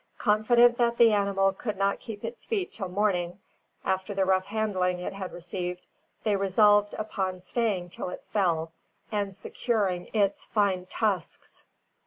[0.17, 3.37] Confident that the animal could not keep its feet till morning,
[3.85, 5.85] after the rough handling it had received,
[6.23, 8.71] they resolved upon staying till it fell,
[9.11, 11.65] and securing its fine tusks.